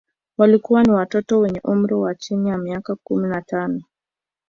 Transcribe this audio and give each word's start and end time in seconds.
Walikuwa 0.37 0.83
ni 0.83 0.91
watoto 0.91 1.39
wenye 1.39 1.61
umri 1.63 1.93
wa 1.93 2.15
chini 2.15 2.49
ya 2.49 2.57
miaka 2.57 2.95
kumi 2.95 3.27
na 3.29 3.41
tano 3.41 3.83